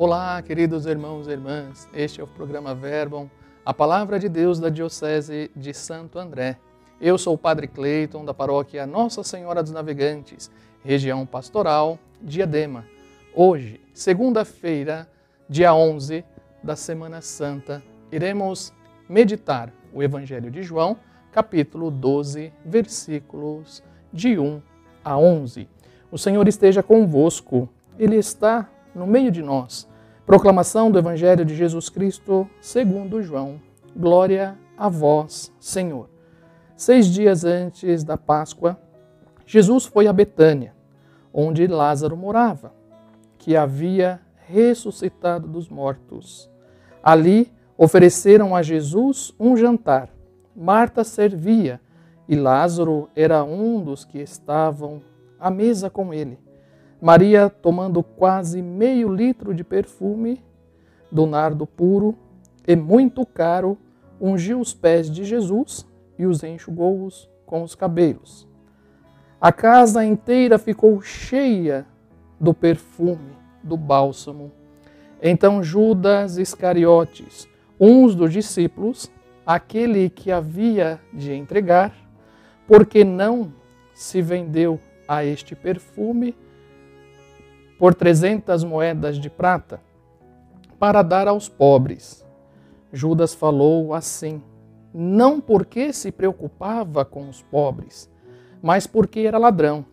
Olá, 0.00 0.40
queridos 0.40 0.86
irmãos 0.86 1.26
e 1.26 1.32
irmãs. 1.32 1.88
Este 1.92 2.20
é 2.20 2.22
o 2.22 2.26
programa 2.28 2.72
Verbum, 2.72 3.28
a 3.66 3.74
palavra 3.74 4.16
de 4.16 4.28
Deus 4.28 4.60
da 4.60 4.68
Diocese 4.68 5.50
de 5.56 5.74
Santo 5.74 6.20
André. 6.20 6.56
Eu 7.00 7.18
sou 7.18 7.34
o 7.34 7.38
Padre 7.38 7.66
Cleiton, 7.66 8.24
da 8.24 8.32
paróquia 8.32 8.86
Nossa 8.86 9.24
Senhora 9.24 9.60
dos 9.60 9.72
Navegantes, 9.72 10.52
região 10.84 11.26
pastoral 11.26 11.98
Diadema. 12.22 12.84
Hoje, 13.34 13.80
segunda-feira, 13.92 15.10
dia 15.48 15.74
11 15.74 16.24
da 16.62 16.76
Semana 16.76 17.20
Santa, 17.20 17.82
iremos 18.12 18.72
meditar 19.08 19.72
o 19.92 20.00
Evangelho 20.00 20.48
de 20.48 20.62
João, 20.62 20.96
capítulo 21.32 21.90
12, 21.90 22.52
versículos 22.64 23.82
de 24.12 24.38
1 24.38 24.62
a 25.04 25.18
11. 25.18 25.68
O 26.08 26.16
Senhor 26.16 26.46
esteja 26.46 26.84
convosco, 26.84 27.68
Ele 27.98 28.14
está 28.14 28.70
no 28.94 29.06
meio 29.06 29.30
de 29.30 29.42
nós. 29.42 29.88
Proclamação 30.28 30.90
do 30.90 30.98
Evangelho 30.98 31.42
de 31.42 31.56
Jesus 31.56 31.88
Cristo, 31.88 32.46
segundo 32.60 33.22
João. 33.22 33.58
Glória 33.96 34.58
a 34.76 34.86
vós, 34.86 35.50
Senhor. 35.58 36.10
Seis 36.76 37.06
dias 37.06 37.46
antes 37.46 38.04
da 38.04 38.18
Páscoa, 38.18 38.78
Jesus 39.46 39.86
foi 39.86 40.06
a 40.06 40.12
Betânia, 40.12 40.74
onde 41.32 41.66
Lázaro 41.66 42.14
morava, 42.14 42.74
que 43.38 43.56
havia 43.56 44.20
ressuscitado 44.46 45.48
dos 45.48 45.70
mortos. 45.70 46.50
Ali 47.02 47.50
ofereceram 47.78 48.54
a 48.54 48.60
Jesus 48.60 49.34
um 49.40 49.56
jantar. 49.56 50.10
Marta 50.54 51.04
servia 51.04 51.80
e 52.28 52.36
Lázaro 52.36 53.08
era 53.16 53.42
um 53.42 53.82
dos 53.82 54.04
que 54.04 54.18
estavam 54.18 55.00
à 55.40 55.50
mesa 55.50 55.88
com 55.88 56.12
ele. 56.12 56.38
Maria, 57.00 57.48
tomando 57.48 58.02
quase 58.02 58.60
meio 58.60 59.12
litro 59.12 59.54
de 59.54 59.62
perfume 59.62 60.42
do 61.10 61.26
nardo 61.26 61.66
puro 61.66 62.16
e 62.66 62.74
muito 62.74 63.24
caro, 63.24 63.78
ungiu 64.20 64.60
os 64.60 64.74
pés 64.74 65.10
de 65.10 65.24
Jesus 65.24 65.86
e 66.18 66.26
os 66.26 66.42
enxugou-os 66.42 67.30
com 67.46 67.62
os 67.62 67.74
cabelos. 67.74 68.48
A 69.40 69.52
casa 69.52 70.04
inteira 70.04 70.58
ficou 70.58 71.00
cheia 71.00 71.86
do 72.40 72.52
perfume 72.52 73.30
do 73.62 73.76
bálsamo. 73.76 74.50
Então 75.22 75.62
Judas 75.62 76.36
Iscariotes, 76.36 77.48
um 77.78 78.08
dos 78.08 78.32
discípulos, 78.32 79.08
aquele 79.46 80.10
que 80.10 80.32
havia 80.32 81.00
de 81.12 81.32
entregar, 81.32 81.94
porque 82.66 83.04
não 83.04 83.52
se 83.94 84.20
vendeu 84.20 84.80
a 85.06 85.24
este 85.24 85.54
perfume 85.54 86.34
por 87.78 87.94
trezentas 87.94 88.64
moedas 88.64 89.18
de 89.18 89.30
prata 89.30 89.80
para 90.78 91.02
dar 91.02 91.28
aos 91.28 91.48
pobres. 91.48 92.24
Judas 92.92 93.34
falou 93.34 93.94
assim, 93.94 94.42
não 94.92 95.40
porque 95.40 95.92
se 95.92 96.10
preocupava 96.10 97.04
com 97.04 97.28
os 97.28 97.42
pobres, 97.42 98.10
mas 98.62 98.86
porque 98.86 99.20
era 99.20 99.38
ladrão. 99.38 99.84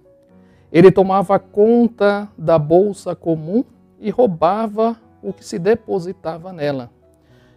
Ele 0.72 0.92
tomava 0.92 1.38
conta 1.38 2.30
da 2.38 2.58
bolsa 2.58 3.16
comum 3.16 3.64
e 4.00 4.10
roubava 4.10 5.00
o 5.22 5.32
que 5.32 5.46
se 5.46 5.60
depositava 5.60 6.52
nela. 6.52 6.90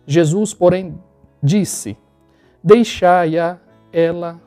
Jesus, 0.06 0.54
porém, 0.54 0.98
disse: 1.42 1.96
Deixai-a, 2.62 3.58
ela 3.92 4.40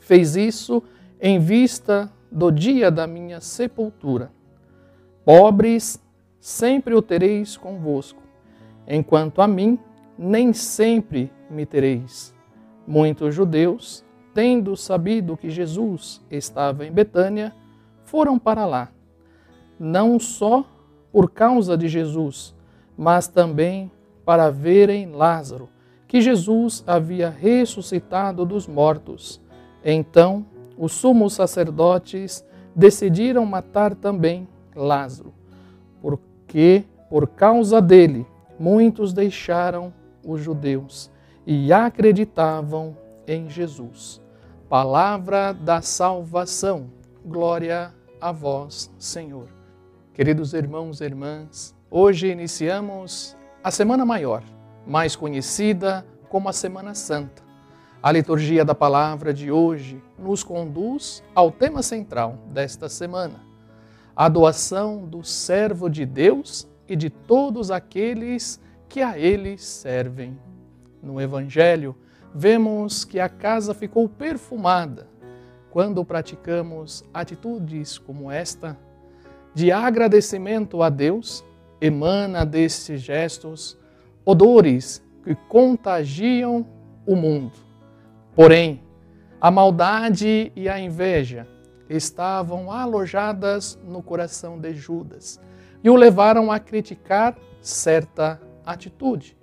fez 0.00 0.36
isso 0.36 0.82
em 1.20 1.38
vista 1.38 2.10
do 2.36 2.52
dia 2.52 2.90
da 2.90 3.06
minha 3.06 3.40
sepultura. 3.40 4.30
Pobres 5.24 5.98
sempre 6.38 6.94
o 6.94 7.00
tereis 7.00 7.56
convosco, 7.56 8.20
enquanto 8.86 9.40
a 9.40 9.48
mim 9.48 9.78
nem 10.18 10.52
sempre 10.52 11.32
me 11.48 11.64
tereis. 11.64 12.34
Muitos 12.86 13.34
judeus, 13.34 14.04
tendo 14.34 14.76
sabido 14.76 15.34
que 15.34 15.48
Jesus 15.48 16.22
estava 16.30 16.84
em 16.84 16.92
Betânia, 16.92 17.54
foram 18.04 18.38
para 18.38 18.66
lá, 18.66 18.90
não 19.80 20.20
só 20.20 20.62
por 21.10 21.30
causa 21.30 21.74
de 21.74 21.88
Jesus, 21.88 22.54
mas 22.98 23.28
também 23.28 23.90
para 24.26 24.50
verem 24.50 25.10
Lázaro, 25.10 25.70
que 26.06 26.20
Jesus 26.20 26.84
havia 26.86 27.30
ressuscitado 27.30 28.44
dos 28.44 28.68
mortos. 28.68 29.40
Então, 29.82 30.44
os 30.76 30.92
sumos 30.92 31.34
sacerdotes 31.34 32.44
decidiram 32.74 33.44
matar 33.46 33.94
também 33.94 34.46
Lázaro, 34.74 35.32
porque 36.00 36.84
por 37.08 37.26
causa 37.28 37.80
dele 37.80 38.26
muitos 38.58 39.12
deixaram 39.12 39.92
os 40.24 40.40
judeus 40.40 41.10
e 41.46 41.72
acreditavam 41.72 42.96
em 43.26 43.48
Jesus. 43.48 44.20
Palavra 44.68 45.52
da 45.52 45.80
salvação. 45.80 46.90
Glória 47.24 47.94
a 48.20 48.32
vós, 48.32 48.90
Senhor. 48.98 49.48
Queridos 50.12 50.52
irmãos 50.54 51.00
e 51.00 51.04
irmãs, 51.04 51.74
hoje 51.90 52.28
iniciamos 52.28 53.36
a 53.62 53.70
Semana 53.70 54.04
Maior, 54.04 54.42
mais 54.86 55.14
conhecida 55.14 56.04
como 56.28 56.48
a 56.48 56.52
Semana 56.52 56.94
Santa. 56.94 57.45
A 58.06 58.12
liturgia 58.12 58.64
da 58.64 58.72
palavra 58.72 59.34
de 59.34 59.50
hoje 59.50 60.00
nos 60.16 60.44
conduz 60.44 61.24
ao 61.34 61.50
tema 61.50 61.82
central 61.82 62.38
desta 62.52 62.88
semana, 62.88 63.40
a 64.14 64.28
doação 64.28 65.04
do 65.04 65.24
servo 65.24 65.90
de 65.90 66.06
Deus 66.06 66.68
e 66.88 66.94
de 66.94 67.10
todos 67.10 67.68
aqueles 67.68 68.60
que 68.88 69.02
a 69.02 69.18
ele 69.18 69.58
servem. 69.58 70.38
No 71.02 71.20
Evangelho, 71.20 71.96
vemos 72.32 73.04
que 73.04 73.18
a 73.18 73.28
casa 73.28 73.74
ficou 73.74 74.08
perfumada 74.08 75.08
quando 75.72 76.04
praticamos 76.04 77.02
atitudes 77.12 77.98
como 77.98 78.30
esta 78.30 78.78
de 79.52 79.72
agradecimento 79.72 80.80
a 80.80 80.88
Deus, 80.88 81.44
emana 81.80 82.46
destes 82.46 83.00
gestos 83.00 83.76
odores 84.24 85.02
que 85.24 85.34
contagiam 85.48 86.64
o 87.04 87.16
mundo. 87.16 87.65
Porém, 88.36 88.82
a 89.40 89.50
maldade 89.50 90.52
e 90.54 90.68
a 90.68 90.78
inveja 90.78 91.48
estavam 91.88 92.70
alojadas 92.70 93.78
no 93.82 94.02
coração 94.02 94.60
de 94.60 94.74
Judas 94.74 95.40
e 95.82 95.88
o 95.88 95.96
levaram 95.96 96.52
a 96.52 96.60
criticar 96.60 97.34
certa 97.62 98.38
atitude. 98.62 99.34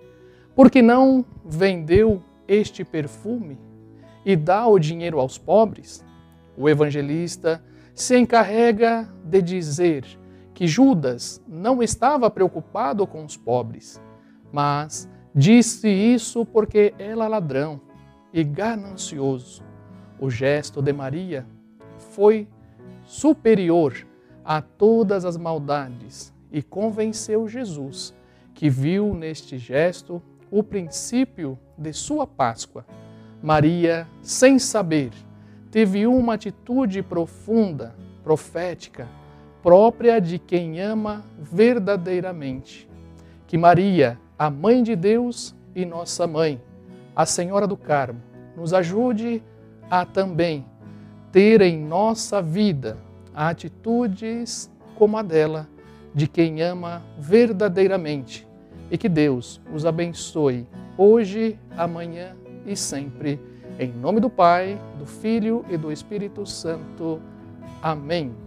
Porque 0.56 0.80
não 0.84 1.26
vendeu 1.44 2.22
este 2.48 2.84
perfume 2.84 3.58
e 4.24 4.36
dá 4.36 4.68
o 4.68 4.78
dinheiro 4.78 5.20
aos 5.20 5.40
pobres? 5.40 6.06
O 6.56 6.70
evangelista 6.70 7.64
se 7.96 8.16
encarrega 8.16 9.12
de 9.26 9.42
dizer 9.42 10.06
que 10.54 10.68
Judas 10.68 11.42
não 11.48 11.82
estava 11.82 12.30
preocupado 12.30 13.08
com 13.08 13.26
os 13.26 13.36
pobres, 13.36 14.00
mas 14.52 15.10
disse 15.34 15.90
isso 15.90 16.46
porque 16.46 16.94
era 17.00 17.28
ladrão 17.28 17.82
e 18.34 18.44
ganancioso. 18.44 19.64
O 20.20 20.30
gesto 20.30 20.82
de 20.82 20.92
Maria 20.92 21.46
foi 21.98 22.48
superior 23.06 24.08
a 24.44 24.62
todas 24.62 25.24
as 25.24 25.38
maldades 25.38 26.34
e 26.52 26.62
convenceu 26.62 27.48
Jesus, 27.48 28.14
que 28.54 28.70
viu 28.70 29.14
neste 29.14 29.58
gesto 29.58 30.22
o 30.52 30.64
princípio 30.64 31.58
de 31.78 31.94
sua 31.94 32.28
Páscoa. 32.28 32.86
Maria, 33.42 34.08
sem 34.22 34.58
saber, 34.60 35.12
teve 35.72 36.06
uma 36.06 36.36
atitude 36.36 37.02
profunda, 37.02 37.96
profética, 38.24 39.08
própria 39.62 40.20
de 40.20 40.38
quem 40.38 40.80
ama 40.80 41.24
verdadeiramente. 41.38 42.88
Que 43.48 43.58
Maria, 43.58 44.20
a 44.38 44.50
Mãe 44.50 44.84
de 44.84 44.96
Deus 44.96 45.56
e 45.76 45.86
nossa 45.86 46.28
Mãe, 46.28 46.62
a 47.16 47.26
Senhora 47.26 47.68
do 47.68 47.78
Carmo 47.78 48.22
nos 48.56 48.74
ajude 48.74 49.42
a 49.90 50.06
também 50.06 50.66
ter 51.32 51.62
em 51.62 51.80
nossa 51.80 52.42
vida 52.42 52.98
atitudes 53.34 54.72
como 54.96 55.18
a 55.18 55.24
dela, 55.24 55.68
de 56.14 56.28
quem 56.28 56.62
ama 56.62 57.02
verdadeiramente. 57.18 58.48
E 58.92 58.98
que 58.98 59.10
Deus 59.10 59.60
os 59.74 59.86
abençoe 59.86 60.68
hoje, 60.98 61.60
amanhã 61.76 62.36
e 62.66 62.76
sempre. 62.76 63.40
Em 63.80 63.92
nome 63.92 64.20
do 64.20 64.30
Pai, 64.30 64.80
do 65.00 65.06
Filho 65.06 65.66
e 65.70 65.78
do 65.78 65.92
Espírito 65.92 66.46
Santo. 66.46 67.20
Amém. 67.82 68.43